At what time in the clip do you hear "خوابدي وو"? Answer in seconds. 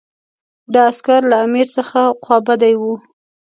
2.23-2.93